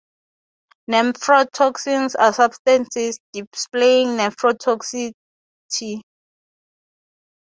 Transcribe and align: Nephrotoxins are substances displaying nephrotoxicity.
Nephrotoxins 0.89 2.15
are 2.17 2.33
substances 2.33 3.19
displaying 3.33 4.17
nephrotoxicity. 4.17 6.01